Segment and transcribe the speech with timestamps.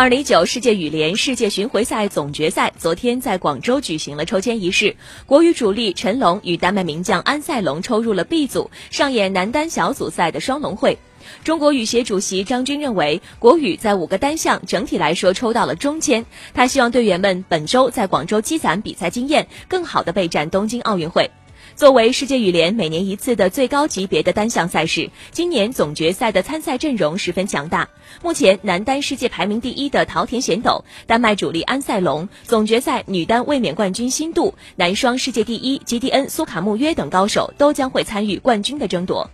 [0.00, 10.96] 二零一九世界羽联世界巡回赛总决赛昨天在广州举行了抽签仪式，国羽主力陈龙与丹麦名将安塞龙抽入了 B 组，上演男单小组赛的双龙会。
[11.44, 16.24] 中国羽协主席张军认为，国羽在五个单项整体来说抽到了中签，
[16.54, 21.30] 他希望队员们本周在广州积攒比赛经验，更好的备战东京奥运会。
[21.76, 27.88] 作为世界羽联每年一次的最高级别的单项赛事，今年总决赛的参赛阵容十分强大。
[28.22, 39.30] 目前男单世界排名第一的桃田贤斗、丹麦主力安塞龙、总决赛女单卫冕冠军辛度、男双世界第一吉迪恩苏卡穆约等高手都将会参与冠军的争夺。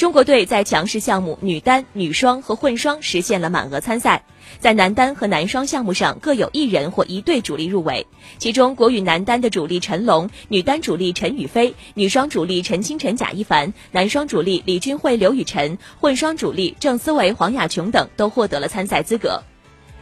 [0.00, 4.24] 中国队在强势项目女单、女双和混双实现了满额参赛，
[4.58, 8.06] 在男单和男双项目上各有一人或一队主力入围。
[8.38, 19.42] 其中，国羽男单的主力陈龙、女单主力陈雨菲、女双主力陈清晨贾一凡、男双主力李俊慧刘雨辰、混双主力郑思维黄雅琼等都获得了参赛资格。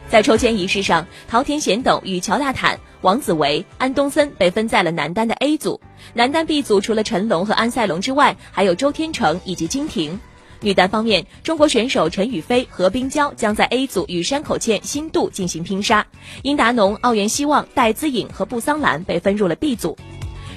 [0.09, 5.79] 在抽签仪式上，桃田贤斗与乔大坦、王子维、安东森被分在了男单的 A 组。
[6.15, 10.19] 男单 B 组除了陈龙和安塞龙之外，还有周天成以及金婷。
[10.61, 16.05] 女单方面，中国选手陈雨菲、何冰娇将在 A 组与山口茜、辛杜进行拼杀。
[16.41, 19.95] 英达农、奥原希望、戴资颖和布桑兰被分入了 B 组。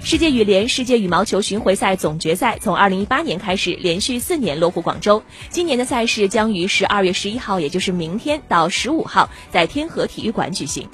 [0.04, 5.22] 世界羽联世界羽毛球巡回赛总决赛从二零一八年开始，连续四年落户广州。
[5.48, 10.88] 今年的赛事将于十二月十一号，也就是明天到十五号，在天河体育馆举行。